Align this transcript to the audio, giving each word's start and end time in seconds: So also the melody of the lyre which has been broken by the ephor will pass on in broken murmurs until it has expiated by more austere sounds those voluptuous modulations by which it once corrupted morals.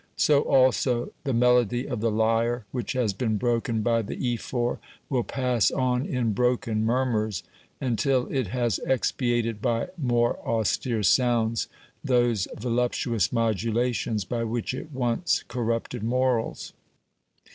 So 0.17 0.41
also 0.41 1.11
the 1.25 1.31
melody 1.31 1.87
of 1.87 1.99
the 1.99 2.09
lyre 2.09 2.65
which 2.71 2.93
has 2.93 3.13
been 3.13 3.37
broken 3.37 3.83
by 3.83 4.01
the 4.01 4.15
ephor 4.15 4.79
will 5.11 5.23
pass 5.23 5.69
on 5.69 6.07
in 6.07 6.33
broken 6.33 6.83
murmurs 6.83 7.43
until 7.79 8.25
it 8.31 8.47
has 8.47 8.79
expiated 8.87 9.61
by 9.61 9.89
more 10.01 10.39
austere 10.39 11.03
sounds 11.03 11.67
those 12.03 12.47
voluptuous 12.57 13.31
modulations 13.31 14.25
by 14.25 14.43
which 14.43 14.73
it 14.73 14.91
once 14.91 15.43
corrupted 15.47 16.01
morals. 16.01 16.73